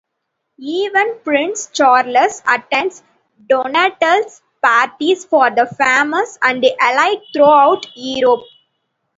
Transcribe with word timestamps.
Even 0.63 1.19
Prince 1.23 1.67
Charles 1.71 2.41
attends 2.47 3.03
Donatella's 3.47 4.41
parties 4.59 5.25
for 5.25 5.51
the 5.51 5.67
famous 5.77 6.39
and 6.41 6.65
elite 6.65 7.19
throughout 7.35 7.85
Europe. 7.95 8.45